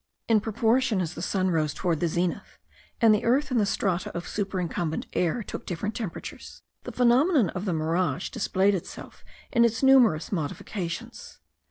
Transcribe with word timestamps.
In 0.27 0.39
proportion 0.41 0.99
as 0.99 1.13
the 1.13 1.21
sun 1.21 1.51
rose 1.51 1.75
towards 1.75 2.01
the 2.01 2.07
zenith, 2.07 2.57
and 3.01 3.13
the 3.13 3.23
earth 3.23 3.51
and 3.51 3.59
the 3.59 3.67
strata 3.67 4.09
of 4.17 4.27
superincumbent 4.27 5.05
air 5.13 5.43
took 5.43 5.63
different 5.63 5.93
temperatures, 5.93 6.63
the 6.85 6.91
phenomenon 6.91 7.51
of 7.51 7.65
the 7.65 7.73
mirage 7.73 8.29
displayed 8.31 8.73
itself 8.73 9.23
in 9.51 9.63
its 9.63 9.83
numerous 9.83 10.31
modifications. 10.31 11.37